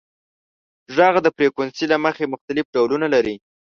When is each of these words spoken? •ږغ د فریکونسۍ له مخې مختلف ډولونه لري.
•ږغ 0.95 1.15
د 1.23 1.27
فریکونسۍ 1.35 1.85
له 1.93 1.97
مخې 2.05 2.31
مختلف 2.33 2.65
ډولونه 2.75 3.07
لري. 3.15 3.35